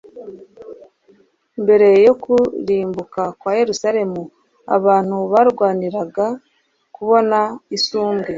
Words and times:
Mbere 1.63 1.87
yo 2.05 2.13
kurimbuka 2.23 3.21
kwa 3.39 3.51
Yerusalemu 3.59 4.21
abantu 4.75 5.15
barwaniraga 5.31 6.27
kubona 6.95 7.39
isumbwe. 7.77 8.29